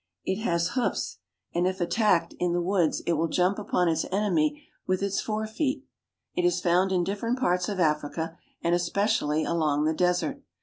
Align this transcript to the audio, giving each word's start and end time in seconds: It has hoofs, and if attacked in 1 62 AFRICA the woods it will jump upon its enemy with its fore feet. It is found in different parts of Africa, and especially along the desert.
It 0.25 0.37
has 0.41 0.69
hoofs, 0.69 1.19
and 1.53 1.67
if 1.67 1.79
attacked 1.79 2.33
in 2.39 2.53
1 2.53 2.53
62 2.53 2.53
AFRICA 2.53 2.53
the 2.53 2.67
woods 2.67 3.01
it 3.05 3.13
will 3.21 3.27
jump 3.27 3.59
upon 3.59 3.87
its 3.87 4.03
enemy 4.11 4.63
with 4.87 5.03
its 5.03 5.21
fore 5.21 5.45
feet. 5.45 5.85
It 6.35 6.43
is 6.43 6.59
found 6.59 6.91
in 6.91 7.03
different 7.03 7.37
parts 7.37 7.69
of 7.69 7.79
Africa, 7.79 8.35
and 8.63 8.73
especially 8.73 9.43
along 9.45 9.83
the 9.85 9.93
desert. 9.93 10.41